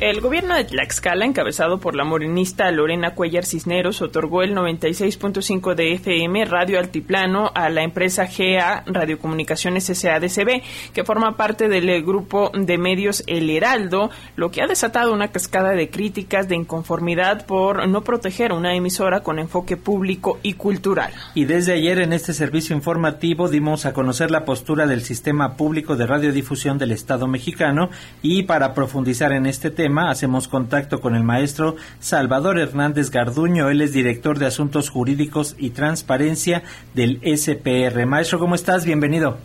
El 0.00 0.22
gobierno 0.22 0.54
de 0.54 0.64
Tlaxcala, 0.64 1.26
encabezado 1.26 1.78
por 1.78 1.94
la 1.94 2.04
morenista 2.04 2.70
Lorena 2.70 3.14
Cuellar 3.14 3.44
Cisneros, 3.44 4.00
otorgó 4.00 4.42
el 4.42 4.54
96.5 4.54 5.74
de 5.74 5.92
FM 5.92 6.46
Radio 6.46 6.78
Altiplano 6.78 7.50
a 7.54 7.68
la 7.68 7.82
empresa 7.82 8.24
GA 8.24 8.82
Radiocomunicaciones 8.86 9.84
SADCB, 9.84 10.62
que 10.94 11.04
forma 11.04 11.36
parte 11.36 11.68
del 11.68 12.02
grupo 12.02 12.50
de 12.54 12.78
medios 12.78 13.22
El 13.26 13.50
Heraldo, 13.50 14.08
lo 14.36 14.50
que 14.50 14.62
ha 14.62 14.66
desatado 14.66 15.12
una 15.12 15.32
cascada 15.32 15.72
de 15.72 15.90
críticas 15.90 16.48
de 16.48 16.56
inconformidad 16.56 17.44
por 17.44 17.86
no 17.86 18.00
proteger 18.02 18.54
una 18.54 18.74
emisora 18.74 19.22
con 19.22 19.38
enfoque 19.38 19.76
público 19.76 20.38
y 20.42 20.54
cultural. 20.54 21.12
Y 21.34 21.44
desde 21.44 21.74
ayer 21.74 21.98
en 21.98 22.14
este 22.14 22.32
servicio 22.32 22.74
informativo 22.74 23.50
dimos 23.50 23.84
a 23.84 23.92
conocer 23.92 24.30
la 24.30 24.46
postura 24.46 24.86
del 24.86 25.02
sistema 25.02 25.58
público 25.58 25.94
de 25.94 26.06
radiodifusión 26.06 26.78
del 26.78 26.92
Estado 26.92 27.26
mexicano 27.26 27.90
y 28.22 28.44
para 28.44 28.72
profundizar 28.72 29.32
en 29.32 29.44
este 29.44 29.70
tema, 29.70 29.89
hacemos 29.98 30.48
contacto 30.48 31.00
con 31.00 31.14
el 31.14 31.22
maestro 31.22 31.76
Salvador 31.98 32.58
Hernández 32.58 33.10
Garduño. 33.10 33.70
Él 33.70 33.80
es 33.80 33.92
director 33.92 34.38
de 34.38 34.46
Asuntos 34.46 34.88
Jurídicos 34.88 35.56
y 35.58 35.70
Transparencia 35.70 36.62
del 36.94 37.20
SPR. 37.22 38.06
Maestro, 38.06 38.38
¿cómo 38.38 38.54
estás? 38.54 38.84
Bienvenido. 38.84 39.38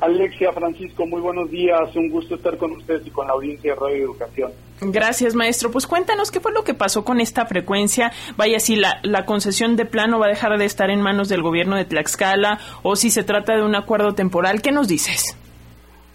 Alexia, 0.00 0.50
Francisco, 0.52 1.06
muy 1.06 1.20
buenos 1.20 1.50
días. 1.50 1.94
Un 1.94 2.08
gusto 2.08 2.34
estar 2.34 2.56
con 2.56 2.72
ustedes 2.72 3.06
y 3.06 3.10
con 3.10 3.26
la 3.26 3.34
audiencia 3.34 3.74
de 3.74 3.80
Radio 3.80 4.04
Educación. 4.04 4.52
Gracias, 4.80 5.34
maestro. 5.34 5.70
Pues 5.70 5.86
cuéntanos 5.86 6.30
qué 6.30 6.40
fue 6.40 6.52
lo 6.52 6.64
que 6.64 6.72
pasó 6.72 7.04
con 7.04 7.20
esta 7.20 7.44
frecuencia. 7.44 8.12
Vaya, 8.36 8.60
si 8.60 8.76
la, 8.76 9.00
la 9.02 9.26
concesión 9.26 9.76
de 9.76 9.84
plano 9.84 10.18
va 10.18 10.26
a 10.26 10.30
dejar 10.30 10.56
de 10.56 10.64
estar 10.64 10.88
en 10.88 11.02
manos 11.02 11.28
del 11.28 11.42
gobierno 11.42 11.76
de 11.76 11.84
Tlaxcala 11.84 12.58
o 12.82 12.96
si 12.96 13.10
se 13.10 13.24
trata 13.24 13.54
de 13.54 13.62
un 13.62 13.74
acuerdo 13.74 14.14
temporal. 14.14 14.62
¿Qué 14.62 14.72
nos 14.72 14.88
dices? 14.88 15.36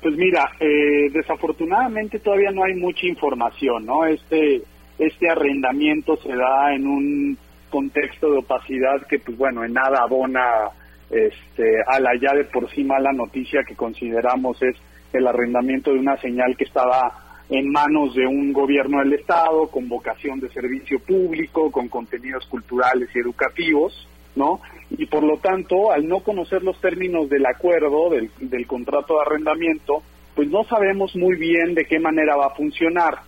Pues 0.05 0.17
mira, 0.17 0.51
eh, 0.59 1.09
desafortunadamente 1.11 2.19
todavía 2.19 2.51
no 2.51 2.63
hay 2.63 2.75
mucha 2.75 3.07
información, 3.07 3.87
¿no? 3.87 4.05
Este, 4.05 4.61
este 4.99 5.27
arrendamiento 5.27 6.15
se 6.17 6.29
da 6.29 6.75
en 6.75 6.85
un 6.85 7.37
contexto 7.71 8.29
de 8.29 8.37
opacidad 8.37 9.07
que, 9.09 9.17
pues 9.17 9.35
bueno, 9.35 9.63
en 9.63 9.73
nada 9.73 10.03
abona 10.03 10.69
este, 11.09 11.81
a 11.87 11.99
la 11.99 12.11
ya 12.21 12.35
de 12.35 12.43
por 12.43 12.69
sí 12.69 12.83
mala 12.83 13.13
noticia 13.13 13.63
que 13.67 13.75
consideramos 13.75 14.61
es 14.61 14.75
el 15.11 15.25
arrendamiento 15.25 15.91
de 15.91 15.97
una 15.97 16.17
señal 16.17 16.55
que 16.55 16.65
estaba 16.65 17.41
en 17.49 17.71
manos 17.71 18.13
de 18.13 18.27
un 18.27 18.53
gobierno 18.53 18.99
del 18.99 19.13
Estado, 19.13 19.69
con 19.71 19.89
vocación 19.89 20.39
de 20.39 20.49
servicio 20.49 20.99
público, 20.99 21.71
con 21.71 21.87
contenidos 21.87 22.45
culturales 22.45 23.09
y 23.15 23.17
educativos, 23.21 24.07
¿no? 24.35 24.61
Y 24.91 25.05
por 25.07 25.23
lo 25.23 25.37
tanto, 25.37 25.91
al 25.91 26.07
no 26.07 26.19
conocer 26.19 26.63
los 26.63 26.79
términos 26.79 27.29
del 27.29 27.45
acuerdo, 27.45 28.09
del, 28.09 28.29
del 28.39 28.67
contrato 28.67 29.15
de 29.15 29.21
arrendamiento, 29.21 30.03
pues 30.35 30.49
no 30.49 30.63
sabemos 30.65 31.15
muy 31.15 31.37
bien 31.37 31.73
de 31.73 31.85
qué 31.85 31.99
manera 31.99 32.35
va 32.35 32.47
a 32.47 32.55
funcionar. 32.55 33.19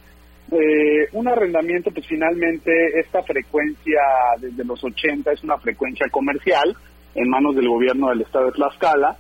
Eh, 0.51 1.09
un 1.13 1.27
arrendamiento, 1.27 1.91
pues 1.91 2.05
finalmente 2.07 2.99
esta 2.99 3.23
frecuencia 3.23 3.99
desde 4.39 4.63
los 4.63 4.81
80 4.83 5.31
es 5.31 5.43
una 5.43 5.57
frecuencia 5.57 6.07
comercial 6.09 6.75
en 7.15 7.29
manos 7.29 7.55
del 7.55 7.67
gobierno 7.67 8.09
del 8.09 8.21
estado 8.21 8.45
de 8.45 8.51
Tlaxcala, 8.53 9.17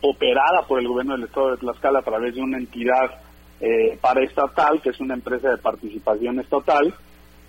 operada 0.00 0.62
por 0.66 0.78
el 0.78 0.88
gobierno 0.88 1.14
del 1.14 1.24
estado 1.24 1.50
de 1.50 1.56
Tlaxcala 1.58 1.98
a 1.98 2.04
través 2.04 2.34
de 2.34 2.40
una 2.40 2.58
entidad 2.58 3.20
eh, 3.60 3.98
paraestatal, 4.00 4.80
que 4.80 4.90
es 4.90 5.00
una 5.00 5.14
empresa 5.14 5.50
de 5.50 5.58
participación 5.58 6.38
estatal, 6.40 6.94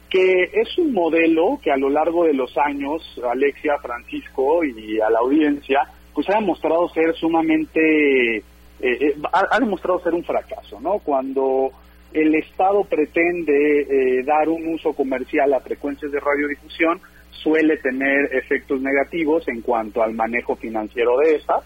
que 0.10 0.50
es 0.54 0.78
un 0.78 0.92
modelo 0.92 1.60
que 1.62 1.72
a 1.72 1.78
lo 1.78 1.90
largo 1.90 2.26
de 2.26 2.34
los 2.34 2.58
años, 2.58 3.02
Alexia, 3.30 3.78
Francisco 3.82 4.64
y 4.64 5.00
a 5.00 5.10
la 5.10 5.20
audiencia, 5.20 5.88
pues 6.14 6.28
ha 6.30 6.40
demostrado 6.40 6.90
ser 6.90 7.14
sumamente, 7.16 8.38
eh, 8.38 8.44
eh, 8.82 9.16
ha, 9.32 9.60
demostrado 9.60 10.02
ser 10.02 10.14
un 10.14 10.24
fracaso, 10.24 10.80
¿no? 10.82 11.00
Cuando 11.00 11.70
el 12.12 12.34
Estado 12.36 12.84
pretende 12.84 13.82
eh, 13.82 14.24
dar 14.24 14.50
un 14.50 14.68
uso 14.74 14.94
comercial 14.94 15.54
a 15.54 15.60
frecuencias 15.60 16.12
de 16.12 16.20
radiodifusión, 16.20 17.00
suele 17.30 17.78
tener 17.78 18.36
efectos 18.36 18.82
negativos 18.82 19.48
en 19.48 19.62
cuanto 19.62 20.02
al 20.02 20.14
manejo 20.14 20.56
financiero 20.56 21.18
de 21.20 21.36
estas. 21.36 21.64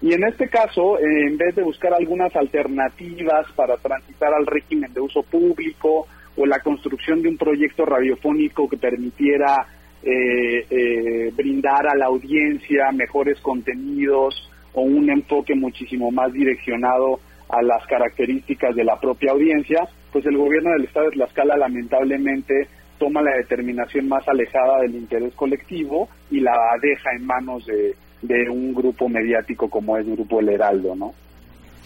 Y 0.00 0.14
en 0.14 0.24
este 0.24 0.48
caso, 0.48 0.98
en 0.98 1.36
vez 1.36 1.54
de 1.54 1.62
buscar 1.62 1.94
algunas 1.94 2.34
alternativas 2.34 3.46
para 3.54 3.76
transitar 3.76 4.32
al 4.34 4.46
régimen 4.46 4.92
de 4.92 5.00
uso 5.00 5.22
público, 5.22 6.08
o 6.36 6.46
la 6.46 6.60
construcción 6.60 7.22
de 7.22 7.28
un 7.28 7.36
proyecto 7.36 7.84
radiofónico 7.84 8.68
que 8.68 8.76
permitiera 8.76 9.66
eh, 10.02 10.66
eh, 10.70 11.32
brindar 11.34 11.86
a 11.86 11.94
la 11.94 12.06
audiencia 12.06 12.90
mejores 12.92 13.40
contenidos 13.40 14.50
o 14.72 14.82
un 14.82 15.10
enfoque 15.10 15.54
muchísimo 15.54 16.10
más 16.10 16.32
direccionado 16.32 17.20
a 17.48 17.62
las 17.62 17.86
características 17.86 18.74
de 18.74 18.84
la 18.84 18.98
propia 18.98 19.32
audiencia, 19.32 19.86
pues 20.10 20.24
el 20.26 20.36
gobierno 20.36 20.70
del 20.72 20.84
estado 20.84 21.06
de 21.06 21.12
Tlaxcala 21.12 21.56
lamentablemente 21.56 22.68
toma 22.98 23.20
la 23.20 23.36
determinación 23.36 24.08
más 24.08 24.26
alejada 24.26 24.80
del 24.80 24.94
interés 24.94 25.34
colectivo 25.34 26.08
y 26.30 26.40
la 26.40 26.56
deja 26.80 27.10
en 27.14 27.26
manos 27.26 27.66
de, 27.66 27.94
de 28.22 28.48
un 28.48 28.72
grupo 28.72 29.08
mediático 29.08 29.68
como 29.68 29.96
es 29.98 30.06
Grupo 30.06 30.40
El 30.40 30.48
Heraldo, 30.48 30.94
¿no? 30.94 31.12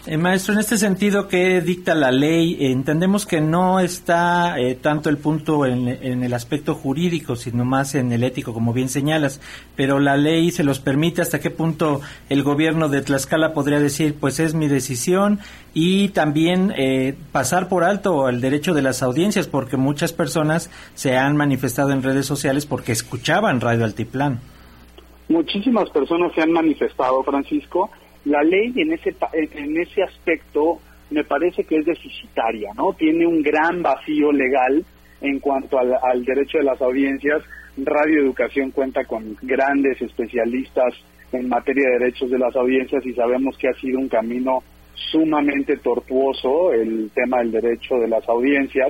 Eh, 0.09 0.15
maestro, 0.15 0.53
en 0.53 0.61
este 0.61 0.77
sentido, 0.77 1.27
¿qué 1.27 1.59
dicta 1.59 1.93
la 1.93 2.11
ley? 2.11 2.55
entendemos 2.61 3.25
que 3.25 3.41
no 3.41 3.81
está 3.81 4.57
eh, 4.57 4.75
tanto 4.75 5.09
el 5.09 5.17
punto 5.17 5.65
en, 5.65 5.89
el 5.89 6.33
aspecto 6.33 6.75
jurídico, 6.75 7.35
sino 7.35 7.65
más 7.65 7.93
en 7.93 8.13
el 8.13 8.23
ético, 8.23 8.53
como 8.53 8.71
bien 8.71 8.87
señalas, 8.87 9.41
pero 9.75 9.99
la 9.99 10.15
ley 10.15 10.51
se 10.51 10.63
los 10.63 10.79
permite 10.79 11.21
hasta 11.21 11.41
qué 11.41 11.49
punto 11.49 11.99
el 12.29 12.41
gobierno 12.43 12.87
de 12.87 13.01
Tlaxcala 13.01 13.51
podría 13.51 13.81
decir, 13.81 14.15
pues 14.17 14.39
es 14.39 14.53
mi 14.53 14.69
decisión, 14.69 15.39
y 15.73 16.07
también 16.09 16.73
eh, 16.77 17.13
pasar 17.33 17.67
por 17.67 17.83
alto 17.83 18.29
el 18.29 18.39
derecho 18.39 18.73
de 18.73 18.83
las 18.83 19.03
audiencias, 19.03 19.47
porque 19.47 19.75
muchas 19.75 20.13
personas 20.13 20.71
se 20.95 21.17
han 21.17 21.35
manifestado 21.35 21.91
en 21.91 22.01
redes 22.01 22.25
sociales 22.25 22.65
porque 22.65 22.93
escuchaban 22.93 23.59
Radio 23.59 23.83
Altiplán. 23.83 24.39
Muchísimas 25.27 25.89
personas 25.89 26.31
se 26.33 26.41
han 26.41 26.53
manifestado, 26.53 27.21
Francisco, 27.23 27.91
la 28.27 28.43
ley 28.43 28.73
en 28.75 28.93
ese, 28.93 29.15
en 29.33 29.79
ese 29.79 30.03
aspecto 30.03 30.79
me 31.09 31.23
parece 31.23 31.63
que 31.63 31.77
es 31.77 31.85
deficitaria, 31.85 32.71
¿no? 32.75 32.93
Tiene 32.93 33.25
un 33.25 33.41
gran 33.41 33.81
vacío 33.81 34.31
legal 34.31 34.83
en 35.21 35.39
cuanto 35.39 35.77
al, 35.79 36.25
derecho 36.25 36.57
de 36.57 36.65
las 36.65 36.81
audiencias. 36.81 37.41
Radio 37.77 38.21
Educación 38.21 38.71
cuenta 38.71 39.05
con 39.05 39.37
grandes 39.41 40.01
especialistas 40.01 40.93
en 41.31 41.47
materia 41.47 41.89
de 41.89 41.99
derechos 41.99 42.29
de 42.29 42.39
las 42.39 42.55
audiencias 42.55 43.05
y 43.05 43.13
sabemos 43.13 43.57
que 43.57 43.69
ha 43.69 43.73
sido 43.73 43.99
un 43.99 44.09
camino 44.09 44.63
sumamente 45.11 45.77
tortuoso 45.77 46.73
el 46.73 47.11
tema 47.13 47.39
del 47.39 47.51
derecho 47.51 47.95
de 47.95 48.07
las 48.07 48.27
audiencias. 48.27 48.89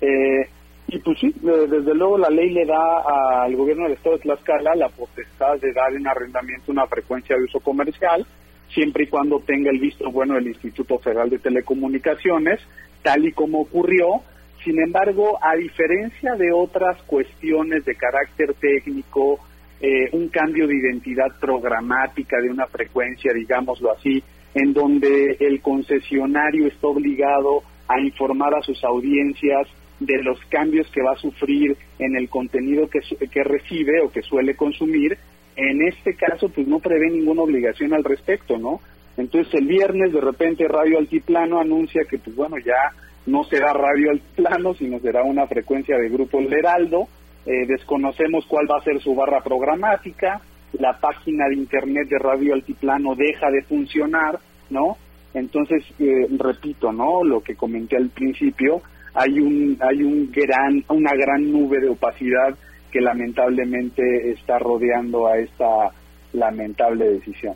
Eh, 0.00 0.48
y 0.88 0.98
pues 1.00 1.18
sí, 1.18 1.34
desde 1.40 1.94
luego 1.94 2.18
la 2.18 2.30
ley 2.30 2.50
le 2.50 2.64
da 2.64 3.44
al 3.44 3.54
gobierno 3.56 3.84
del 3.84 3.92
Estado 3.92 4.16
de 4.16 4.22
Tlaxcala 4.22 4.74
la 4.74 4.88
potestad 4.88 5.58
de 5.60 5.72
dar 5.72 5.92
en 5.94 6.06
arrendamiento 6.06 6.72
una 6.72 6.86
frecuencia 6.86 7.36
de 7.36 7.44
uso 7.44 7.60
comercial 7.60 8.26
siempre 8.68 9.04
y 9.04 9.06
cuando 9.08 9.40
tenga 9.40 9.70
el 9.70 9.78
visto 9.78 10.10
bueno 10.10 10.34
del 10.34 10.48
Instituto 10.48 10.98
Federal 10.98 11.30
de 11.30 11.38
Telecomunicaciones, 11.38 12.60
tal 13.02 13.26
y 13.26 13.32
como 13.32 13.60
ocurrió. 13.60 14.22
Sin 14.64 14.80
embargo, 14.80 15.38
a 15.40 15.54
diferencia 15.54 16.34
de 16.34 16.52
otras 16.52 17.00
cuestiones 17.04 17.84
de 17.84 17.94
carácter 17.94 18.54
técnico, 18.54 19.38
eh, 19.80 20.08
un 20.12 20.28
cambio 20.28 20.66
de 20.66 20.76
identidad 20.76 21.38
programática 21.40 22.40
de 22.40 22.50
una 22.50 22.66
frecuencia, 22.66 23.32
digámoslo 23.32 23.92
así, 23.92 24.22
en 24.54 24.72
donde 24.72 25.36
el 25.38 25.60
concesionario 25.60 26.66
está 26.66 26.88
obligado 26.88 27.62
a 27.86 28.00
informar 28.00 28.54
a 28.54 28.62
sus 28.62 28.82
audiencias 28.82 29.68
de 30.00 30.22
los 30.22 30.40
cambios 30.46 30.88
que 30.90 31.02
va 31.02 31.12
a 31.12 31.16
sufrir 31.16 31.76
en 31.98 32.16
el 32.16 32.28
contenido 32.28 32.88
que, 32.88 33.00
que 33.28 33.44
recibe 33.44 34.00
o 34.02 34.10
que 34.10 34.22
suele 34.22 34.54
consumir, 34.54 35.16
en 35.58 35.82
este 35.82 36.14
caso, 36.14 36.48
pues 36.48 36.68
no 36.68 36.78
prevé 36.78 37.10
ninguna 37.10 37.42
obligación 37.42 37.92
al 37.92 38.04
respecto, 38.04 38.56
¿no? 38.58 38.80
Entonces 39.16 39.52
el 39.54 39.66
viernes 39.66 40.12
de 40.12 40.20
repente 40.20 40.68
Radio 40.68 40.98
Altiplano 40.98 41.58
anuncia 41.58 42.02
que, 42.08 42.18
pues 42.18 42.36
bueno, 42.36 42.56
ya 42.64 42.94
no 43.26 43.42
será 43.42 43.72
Radio 43.72 44.12
Altiplano, 44.12 44.74
sino 44.74 45.00
será 45.00 45.24
una 45.24 45.48
frecuencia 45.48 45.98
de 45.98 46.08
Grupo 46.10 46.38
El 46.38 46.52
Heraldo. 46.52 47.08
Eh, 47.44 47.66
desconocemos 47.66 48.46
cuál 48.46 48.66
va 48.70 48.78
a 48.78 48.84
ser 48.84 49.00
su 49.00 49.16
barra 49.16 49.40
programática. 49.42 50.40
La 50.74 51.00
página 51.00 51.48
de 51.48 51.56
internet 51.56 52.08
de 52.08 52.18
Radio 52.18 52.54
Altiplano 52.54 53.16
deja 53.16 53.50
de 53.50 53.62
funcionar, 53.62 54.38
¿no? 54.70 54.96
Entonces, 55.34 55.82
eh, 55.98 56.28
repito, 56.38 56.92
¿no? 56.92 57.24
Lo 57.24 57.40
que 57.40 57.56
comenté 57.56 57.96
al 57.96 58.10
principio, 58.10 58.80
hay 59.12 59.40
un, 59.40 59.76
hay 59.80 60.04
un 60.04 60.30
gran, 60.30 60.84
una 60.88 61.14
gran 61.16 61.50
nube 61.50 61.80
de 61.80 61.88
opacidad 61.88 62.56
que 62.90 63.00
lamentablemente 63.00 64.30
está 64.30 64.58
rodeando 64.58 65.26
a 65.26 65.38
esta 65.38 65.92
lamentable 66.32 67.08
decisión. 67.08 67.54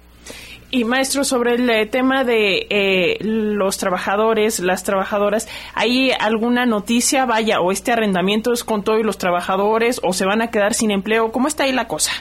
Y 0.75 0.85
maestro, 0.85 1.23
sobre 1.23 1.57
el 1.57 1.69
eh, 1.69 1.85
tema 1.85 2.25
de 2.25 2.67
eh, 2.71 3.19
los 3.21 3.77
trabajadores, 3.77 4.59
las 4.59 4.85
trabajadoras, 4.85 5.47
¿hay 5.75 6.13
alguna 6.19 6.65
noticia, 6.65 7.27
vaya, 7.27 7.61
o 7.61 7.73
este 7.73 7.93
arrendamiento 7.93 8.55
es 8.55 8.65
con 8.65 8.83
todos 8.83 9.05
los 9.05 9.19
trabajadores 9.19 10.01
o 10.03 10.15
se 10.15 10.25
van 10.25 10.41
a 10.41 10.51
quedar 10.51 10.73
sin 10.73 10.91
empleo? 10.91 11.31
¿Cómo 11.31 11.47
está 11.47 11.65
ahí 11.65 11.73
la 11.73 11.89
cosa? 11.89 12.13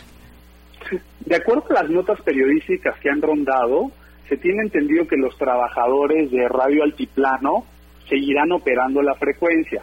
De 1.21 1.37
acuerdo 1.37 1.63
a 1.69 1.83
las 1.83 1.89
notas 1.89 2.19
periodísticas 2.23 2.99
que 2.99 3.09
han 3.09 3.21
rondado, 3.21 3.89
se 4.27 4.35
tiene 4.35 4.63
entendido 4.63 5.07
que 5.07 5.15
los 5.15 5.37
trabajadores 5.37 6.29
de 6.29 6.45
Radio 6.49 6.83
Altiplano 6.83 7.63
seguirán 8.09 8.51
operando 8.51 9.01
la 9.01 9.15
frecuencia, 9.15 9.81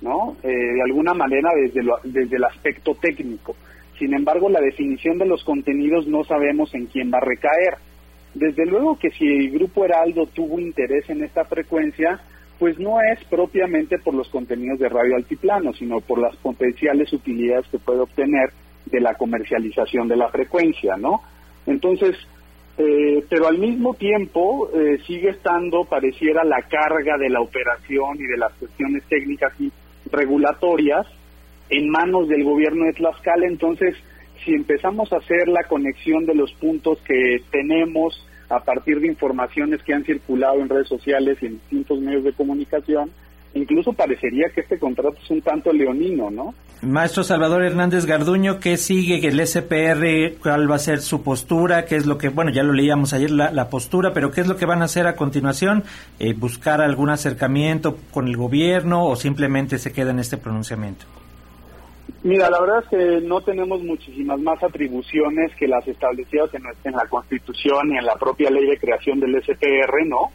¿no? 0.00 0.36
Eh, 0.42 0.48
de 0.48 0.82
alguna 0.82 1.14
manera 1.14 1.50
desde, 1.54 1.82
desde 2.04 2.36
el 2.36 2.44
aspecto 2.44 2.94
técnico. 2.94 3.56
Sin 3.98 4.14
embargo, 4.14 4.48
la 4.48 4.60
definición 4.60 5.18
de 5.18 5.26
los 5.26 5.44
contenidos 5.44 6.06
no 6.06 6.24
sabemos 6.24 6.74
en 6.74 6.86
quién 6.86 7.10
va 7.12 7.18
a 7.18 7.24
recaer. 7.24 7.76
Desde 8.34 8.64
luego 8.64 8.98
que 8.98 9.10
si 9.10 9.26
el 9.26 9.50
Grupo 9.50 9.84
Heraldo 9.84 10.26
tuvo 10.26 10.58
interés 10.58 11.08
en 11.10 11.22
esta 11.22 11.44
frecuencia, 11.44 12.20
pues 12.58 12.78
no 12.78 13.00
es 13.00 13.22
propiamente 13.24 13.98
por 13.98 14.14
los 14.14 14.28
contenidos 14.28 14.78
de 14.78 14.88
radio 14.88 15.16
altiplano, 15.16 15.72
sino 15.72 16.00
por 16.00 16.18
las 16.18 16.36
potenciales 16.36 17.12
utilidades 17.12 17.66
que 17.68 17.78
puede 17.78 18.00
obtener 18.00 18.50
de 18.86 19.00
la 19.00 19.14
comercialización 19.14 20.08
de 20.08 20.16
la 20.16 20.28
frecuencia, 20.28 20.96
¿no? 20.96 21.22
Entonces, 21.66 22.16
eh, 22.78 23.24
pero 23.28 23.48
al 23.48 23.58
mismo 23.58 23.94
tiempo 23.94 24.70
eh, 24.74 24.98
sigue 25.06 25.30
estando, 25.30 25.84
pareciera, 25.84 26.44
la 26.44 26.62
carga 26.62 27.18
de 27.18 27.28
la 27.28 27.40
operación 27.40 28.16
y 28.18 28.26
de 28.26 28.36
las 28.36 28.52
cuestiones 28.54 29.04
técnicas 29.04 29.52
regulatorias 30.12 31.06
en 31.68 31.88
manos 31.88 32.28
del 32.28 32.44
gobierno 32.44 32.86
de 32.86 32.92
Tlaxcala. 32.92 33.46
Entonces, 33.46 33.96
si 34.44 34.54
empezamos 34.54 35.12
a 35.12 35.18
hacer 35.18 35.48
la 35.48 35.64
conexión 35.64 36.26
de 36.26 36.34
los 36.34 36.52
puntos 36.54 36.98
que 37.06 37.42
tenemos 37.50 38.26
a 38.48 38.60
partir 38.60 39.00
de 39.00 39.06
informaciones 39.06 39.82
que 39.82 39.94
han 39.94 40.04
circulado 40.04 40.60
en 40.60 40.68
redes 40.68 40.88
sociales 40.88 41.38
y 41.40 41.46
en 41.46 41.52
distintos 41.54 42.00
medios 42.00 42.24
de 42.24 42.32
comunicación, 42.32 43.10
incluso 43.54 43.92
parecería 43.92 44.48
que 44.54 44.60
este 44.60 44.78
contrato 44.78 45.16
es 45.22 45.30
un 45.30 45.40
tanto 45.40 45.72
leonino, 45.72 46.30
¿no? 46.30 46.54
Maestro 46.82 47.24
Salvador 47.24 47.62
Hernández 47.62 48.06
Garduño, 48.06 48.58
¿qué 48.58 48.78
sigue 48.78 49.26
el 49.28 49.46
SPR? 49.46 50.38
¿Cuál 50.40 50.70
va 50.70 50.76
a 50.76 50.78
ser 50.78 51.00
su 51.00 51.22
postura? 51.22 51.84
¿Qué 51.84 51.96
es 51.96 52.06
lo 52.06 52.16
que, 52.16 52.30
bueno, 52.30 52.50
ya 52.50 52.62
lo 52.62 52.72
leíamos 52.72 53.12
ayer 53.12 53.30
la, 53.30 53.68
postura, 53.68 54.14
pero 54.14 54.30
qué 54.30 54.40
es 54.40 54.46
lo 54.46 54.56
que 54.56 54.64
van 54.64 54.80
a 54.80 54.86
hacer 54.86 55.06
a 55.06 55.14
continuación? 55.14 55.84
Eh, 56.18 56.32
¿Buscar 56.32 56.80
algún 56.80 57.10
acercamiento 57.10 57.98
con 58.12 58.28
el 58.28 58.36
gobierno 58.36 59.04
o 59.04 59.14
simplemente 59.14 59.78
se 59.78 59.92
queda 59.92 60.10
en 60.10 60.20
este 60.20 60.38
pronunciamiento? 60.38 61.04
Mira, 62.22 62.50
la 62.50 62.60
verdad 62.60 62.82
es 62.82 62.88
que 62.88 63.26
no 63.26 63.42
tenemos 63.42 63.82
muchísimas 63.82 64.40
más 64.40 64.62
atribuciones 64.62 65.54
que 65.56 65.68
las 65.68 65.86
establecidas 65.86 66.52
en, 66.54 66.62
en 66.84 66.92
la 66.92 67.06
Constitución 67.08 67.92
y 67.92 67.98
en 67.98 68.06
la 68.06 68.14
propia 68.16 68.50
ley 68.50 68.66
de 68.66 68.78
creación 68.78 69.20
del 69.20 69.42
SPR, 69.42 70.06
¿no? 70.06 70.30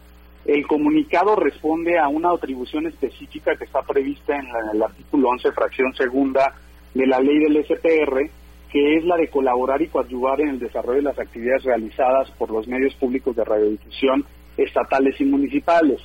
El 0.45 0.67
comunicado 0.67 1.35
responde 1.35 1.97
a 1.97 2.07
una 2.07 2.31
atribución 2.31 2.85
específica 2.85 3.55
que 3.55 3.65
está 3.65 3.81
prevista 3.81 4.35
en, 4.35 4.45
el 4.73 4.81
artículo 4.81 5.29
11, 5.29 5.51
fracción 5.51 5.93
segunda 5.95 6.53
de 6.93 7.07
la 7.07 7.19
ley 7.19 7.39
del 7.39 7.65
SPR, 7.65 8.29
que 8.71 8.97
es 8.97 9.05
la 9.05 9.17
de 9.17 9.29
colaborar 9.29 9.81
y 9.81 9.87
coadyuvar 9.87 10.41
en 10.41 10.49
el 10.49 10.59
desarrollo 10.59 10.97
de 10.97 11.03
las 11.03 11.19
actividades 11.19 11.63
realizadas 11.63 12.29
por 12.31 12.51
los 12.51 12.67
medios 12.67 12.93
públicos 12.95 13.35
de 13.35 13.43
radiodifusión 13.43 14.25
estatales 14.55 15.19
y 15.19 15.25
municipales. 15.25 15.99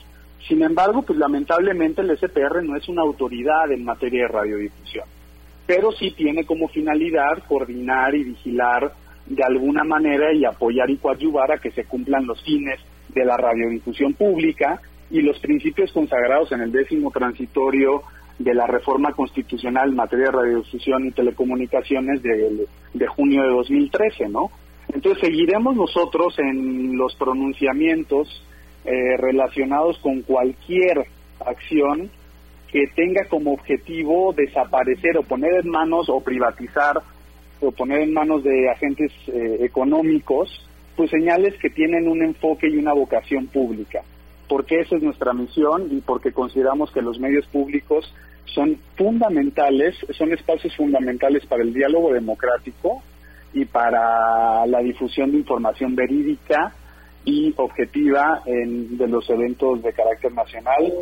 Sin 0.49 0.63
embargo, 0.63 1.03
pues 1.03 1.19
lamentablemente 1.19 2.01
el 2.01 2.17
SPR 2.17 2.63
no 2.65 2.77
es 2.77 2.89
una 2.89 3.03
autoridad 3.03 3.71
en 3.71 3.85
materia 3.85 4.23
de 4.23 4.29
radiodifusión 4.29 5.05
pero 5.71 5.93
sí 5.93 6.11
tiene 6.11 6.45
como 6.45 6.67
finalidad 6.67 7.45
coordinar 7.47 8.13
y 8.17 8.25
vigilar 8.25 8.93
de 9.27 9.45
alguna 9.45 9.85
manera 9.85 10.35
y 10.35 10.45
apoyar 10.45 10.91
y 10.91 10.97
coadyuvar 10.97 11.53
a 11.53 11.59
que 11.59 11.71
se 11.71 11.85
cumplan 11.85 12.27
los 12.27 12.43
fines 12.43 12.81
de 13.15 13.25
la 13.25 13.37
radiodifusión 13.37 14.15
pública 14.15 14.81
y 15.11 15.23
los 15.23 15.39
principios 15.41 15.93
consagrados 15.93 16.53
en 16.53 16.61
el 16.61 16.73
décimo 16.73 17.11
transitorio 17.11 18.03
de 18.39 18.55
la 18.55 18.67
reforma 18.67 19.13
constitucional 19.13 19.91
en 19.91 19.97
materia 19.97 20.27
de 20.27 20.33
radiodifusión 20.33 21.07
y 21.07 21.13
telecomunicaciones 21.13 22.23
de, 22.23 22.67
de 22.95 23.07
junio 23.07 23.43
de 23.43 23.51
2013, 23.51 24.29
¿no? 24.29 24.51
Entonces 24.93 25.21
seguiremos 25.21 25.77
nosotros 25.77 26.39
en 26.39 26.97
los 26.97 27.15
pronunciamientos 27.17 28.45
eh, 28.85 29.17
relacionados 29.19 29.99
con 29.99 30.23
cualquier 30.23 31.07
acción 31.45 32.11
que 32.73 32.87
tenga 32.95 33.25
como 33.29 33.53
objetivo 33.53 34.33
desaparecer 34.33 35.19
o 35.19 35.23
poner 35.23 35.61
en 35.63 35.71
manos 35.71 36.09
o 36.09 36.21
privatizar 36.21 36.97
o 37.61 37.73
poner 37.73 38.01
en 38.01 38.15
manos 38.15 38.43
de 38.43 38.71
agentes 38.71 39.13
eh, 39.29 39.59
económicos, 39.61 40.67
pues 41.01 41.13
señales 41.13 41.55
que 41.63 41.71
tienen 41.71 42.07
un 42.09 42.23
enfoque 42.23 42.69
y 42.69 42.77
una 42.77 42.93
vocación 42.93 43.47
pública, 43.47 44.03
porque 44.47 44.81
esa 44.81 44.97
es 44.97 45.03
nuestra 45.03 45.33
misión 45.33 45.89
y 45.91 46.03
porque 46.03 46.31
consideramos 46.31 46.91
que 46.91 47.01
los 47.01 47.19
medios 47.19 47.47
públicos 47.47 48.13
son 48.45 48.77
fundamentales, 48.97 49.97
son 50.11 50.31
espacios 50.35 50.77
fundamentales 50.77 51.47
para 51.47 51.63
el 51.63 51.73
diálogo 51.73 52.13
democrático 52.13 53.03
y 53.55 53.65
para 53.65 54.67
la 54.67 54.81
difusión 54.81 55.33
de 55.33 55.39
información 55.39 55.97
verídica 55.97 56.75
y 57.25 57.55
objetiva 57.57 58.43
en, 58.45 58.99
de 58.99 59.09
los 59.09 59.31
eventos 59.31 59.83
de 59.83 59.95
carácter 59.95 60.35
nacional 60.35 60.93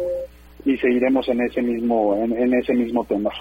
y 0.65 0.77
seguiremos 0.77 1.29
en 1.29 1.41
ese 1.41 1.61
mismo 1.61 2.15
en, 2.15 2.55
ese 2.55 2.73
mismo 2.73 3.05
tenor. 3.05 3.35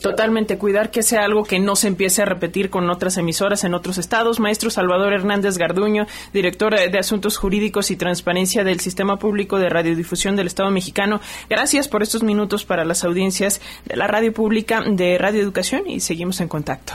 Totalmente, 0.00 0.56
cuidar 0.56 0.90
que 0.90 1.02
sea 1.02 1.24
algo 1.24 1.44
que 1.44 1.58
no 1.58 1.76
se 1.76 1.88
empiece 1.88 2.22
a 2.22 2.24
repetir 2.24 2.70
con 2.70 2.88
otras 2.88 3.18
emisoras 3.18 3.64
en 3.64 3.74
otros 3.74 3.98
estados. 3.98 4.40
Maestro 4.40 4.70
Salvador 4.70 5.12
Hernández 5.12 5.58
Garduño, 5.58 6.06
director 6.32 6.74
de 6.74 6.98
Asuntos 6.98 7.36
Jurídicos 7.36 7.90
y 7.90 7.96
Transparencia 7.96 8.64
del 8.64 8.80
Sistema 8.80 9.18
Público 9.18 9.58
de 9.58 9.68
Radiodifusión 9.68 10.36
del 10.36 10.46
Estado 10.46 10.70
Mexicano, 10.70 11.20
gracias 11.50 11.86
por 11.86 12.02
estos 12.02 12.22
minutos 12.22 12.64
para 12.64 12.86
las 12.86 13.04
audiencias 13.04 13.60
de 13.84 13.96
la 13.96 14.06
radio 14.06 14.32
pública 14.32 14.82
de 14.86 15.18
Radio 15.18 15.42
Educación 15.42 15.82
y 15.86 16.00
seguimos 16.00 16.40
en 16.40 16.48
contacto. 16.48 16.94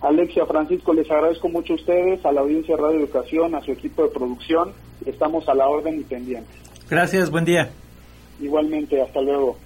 Alexia, 0.00 0.44
Francisco, 0.46 0.92
les 0.92 1.08
agradezco 1.08 1.48
mucho 1.48 1.74
a 1.74 1.76
ustedes, 1.76 2.24
a 2.26 2.32
la 2.32 2.40
audiencia 2.40 2.74
de 2.74 2.82
Radio 2.82 2.98
Educación, 2.98 3.54
a 3.54 3.60
su 3.60 3.70
equipo 3.70 4.02
de 4.02 4.08
producción. 4.08 4.72
Estamos 5.06 5.48
a 5.48 5.54
la 5.54 5.68
orden 5.68 6.00
y 6.00 6.02
pendientes. 6.02 6.56
Gracias, 6.90 7.30
buen 7.30 7.44
día. 7.44 7.70
Igualmente, 8.40 9.00
hasta 9.00 9.20
luego. 9.20 9.56